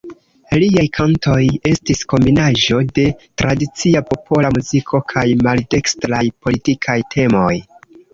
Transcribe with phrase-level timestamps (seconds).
[0.61, 1.41] Liaj kantoj
[1.71, 3.05] estis kombinaĵo de
[3.41, 7.53] tradicia popola muziko kaj maldekstraj politikaj temoj.